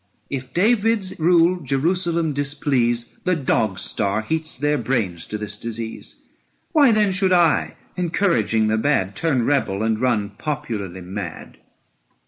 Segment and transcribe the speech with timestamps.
[0.31, 6.21] If David's rule Jerusalem displease, The dog star heats their brains to this disease.
[6.71, 11.59] Why then should I, encouraging the bad, 335 Turn rebel and run popularly mad?